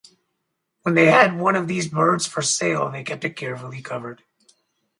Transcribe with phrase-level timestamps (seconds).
[0.81, 4.23] When they had one of these birds for sale they kept it carefully covered.